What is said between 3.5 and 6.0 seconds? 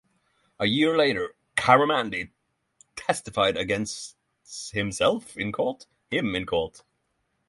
against him in court.